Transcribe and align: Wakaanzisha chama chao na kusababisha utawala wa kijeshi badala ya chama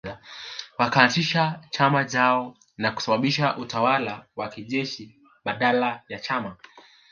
Wakaanzisha 0.77 1.59
chama 1.71 2.05
chao 2.05 2.55
na 2.77 2.91
kusababisha 2.91 3.57
utawala 3.57 4.25
wa 4.35 4.49
kijeshi 4.49 5.15
badala 5.45 6.01
ya 6.09 6.19
chama 6.19 6.57